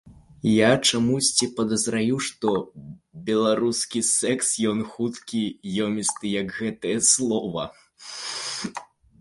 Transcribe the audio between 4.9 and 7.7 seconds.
хуткі, ёмісты, як гэтае слова.